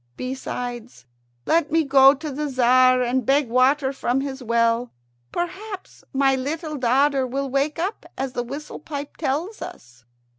[0.17, 1.05] Besides,
[1.45, 4.91] let me go to the Tzar and beg water from his well.
[5.31, 10.03] Perhaps my little daughter will wake up, as the whistle pipe tells us."